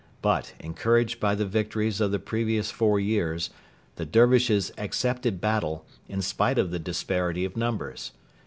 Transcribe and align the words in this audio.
But, 0.23 0.55
encouraged 0.59 1.19
by 1.19 1.35
the 1.35 1.45
victories 1.45 2.01
of 2.01 2.09
the 2.09 2.17
previous 2.17 2.71
four 2.71 2.99
years, 2.99 3.51
the 3.97 4.03
Dervishes 4.03 4.71
accepted 4.75 5.39
battle, 5.39 5.85
in 6.09 6.23
spite 6.23 6.57
of 6.57 6.71
the 6.71 6.79
disparity 6.79 7.45
of 7.45 7.55
numbers. 7.55 8.11